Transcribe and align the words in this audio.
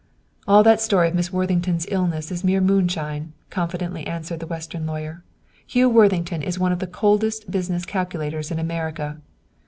"All 0.47 0.63
that 0.63 0.81
story 0.81 1.09
of 1.09 1.13
Miss 1.13 1.31
Worthington's 1.31 1.85
illness 1.91 2.31
is 2.31 2.43
mere 2.43 2.59
moonshine," 2.59 3.33
confidently 3.51 4.07
answered 4.07 4.39
the 4.39 4.47
Western 4.47 4.87
lawyer. 4.87 5.21
"Hugh 5.67 5.89
Worthington 5.91 6.41
is 6.41 6.57
one 6.57 6.71
of 6.71 6.79
the 6.79 6.87
coldest 6.87 7.51
business 7.51 7.85
calculators 7.85 8.49
in 8.49 8.57
America." 8.57 9.21